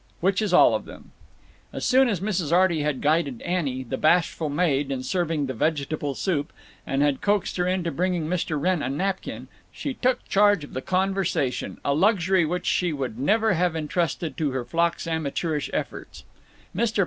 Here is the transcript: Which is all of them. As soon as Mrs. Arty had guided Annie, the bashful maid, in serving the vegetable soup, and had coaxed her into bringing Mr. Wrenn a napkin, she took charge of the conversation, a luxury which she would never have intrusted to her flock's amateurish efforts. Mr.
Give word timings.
Which 0.19 0.41
is 0.41 0.51
all 0.51 0.73
of 0.73 0.85
them. 0.85 1.11
As 1.71 1.85
soon 1.85 2.09
as 2.09 2.19
Mrs. 2.21 2.51
Arty 2.51 2.81
had 2.81 3.01
guided 3.01 3.39
Annie, 3.43 3.83
the 3.83 3.99
bashful 3.99 4.49
maid, 4.49 4.89
in 4.89 5.03
serving 5.03 5.45
the 5.45 5.53
vegetable 5.53 6.15
soup, 6.15 6.51
and 6.87 7.03
had 7.03 7.21
coaxed 7.21 7.57
her 7.57 7.67
into 7.67 7.91
bringing 7.91 8.25
Mr. 8.25 8.59
Wrenn 8.59 8.81
a 8.81 8.89
napkin, 8.89 9.47
she 9.71 9.93
took 9.93 10.27
charge 10.27 10.63
of 10.63 10.73
the 10.73 10.81
conversation, 10.81 11.79
a 11.85 11.93
luxury 11.93 12.45
which 12.47 12.65
she 12.65 12.91
would 12.91 13.19
never 13.19 13.53
have 13.53 13.75
intrusted 13.75 14.35
to 14.37 14.49
her 14.49 14.65
flock's 14.65 15.05
amateurish 15.05 15.69
efforts. 15.71 16.23
Mr. 16.75 16.97